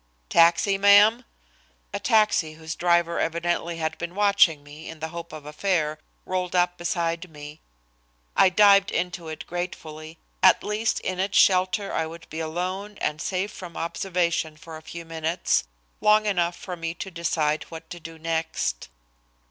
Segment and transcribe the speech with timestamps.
[0.29, 1.25] "Taxi, ma'am?"
[1.93, 5.99] A taxi whose driver evidently had been watching me in the hope of a fare
[6.25, 7.61] rolled up beside me.
[8.35, 10.17] I dived into it gratefully.
[10.41, 14.81] At least in its shelter I would be alone and safe from observation for a
[14.81, 15.65] few minutes,
[15.99, 18.89] long enough for me to decide what to do next.